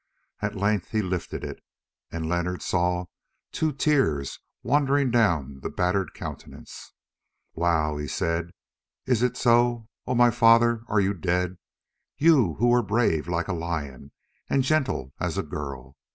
At 0.41 0.55
length 0.55 0.89
he 0.89 1.03
lifted 1.03 1.43
it, 1.43 1.61
and 2.11 2.27
Leonard 2.27 2.63
saw 2.63 3.05
two 3.51 3.71
tears 3.71 4.39
wandering 4.63 5.11
down 5.11 5.59
the 5.59 5.69
battered 5.69 6.15
countenance. 6.15 6.93
"Wow," 7.53 7.97
he 7.97 8.07
said, 8.07 8.49
"is 9.05 9.21
it 9.21 9.37
so? 9.37 9.89
Oh! 10.07 10.15
my 10.15 10.31
father, 10.31 10.81
are 10.87 10.99
you 10.99 11.13
dead, 11.13 11.59
you 12.17 12.55
who 12.55 12.69
were 12.69 12.81
brave 12.81 13.27
like 13.27 13.47
a 13.47 13.53
lion 13.53 14.11
and 14.49 14.63
gentle 14.63 15.13
as 15.19 15.37
a 15.37 15.43
girl? 15.43 15.95